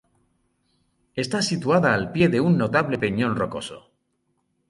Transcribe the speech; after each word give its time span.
Está 1.23 1.43
situada 1.49 1.93
al 1.97 2.11
pie 2.11 2.27
de 2.33 2.39
un 2.47 2.57
notable 2.63 2.97
peñón 3.03 3.33
rocoso. 3.35 3.79